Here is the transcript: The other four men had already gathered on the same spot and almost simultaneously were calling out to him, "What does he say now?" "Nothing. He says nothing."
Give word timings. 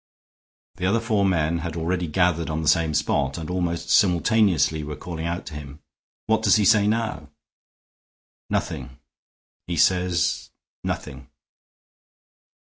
The 0.77 0.87
other 0.87 0.99
four 0.99 1.23
men 1.23 1.59
had 1.59 1.75
already 1.75 2.07
gathered 2.07 2.49
on 2.49 2.63
the 2.63 2.67
same 2.67 2.95
spot 2.95 3.37
and 3.37 3.51
almost 3.51 3.91
simultaneously 3.91 4.83
were 4.83 4.95
calling 4.95 5.27
out 5.27 5.45
to 5.45 5.53
him, 5.53 5.79
"What 6.25 6.41
does 6.41 6.55
he 6.55 6.65
say 6.65 6.87
now?" 6.87 7.29
"Nothing. 8.49 8.97
He 9.67 9.77
says 9.77 10.49
nothing." 10.83 11.29